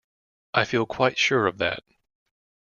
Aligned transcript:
I 0.55 0.65
feel 0.65 0.87
quite 0.87 1.19
sure 1.19 1.45
of 1.45 1.59
that. 1.59 1.83